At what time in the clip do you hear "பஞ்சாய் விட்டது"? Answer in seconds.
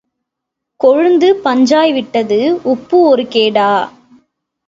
1.43-2.39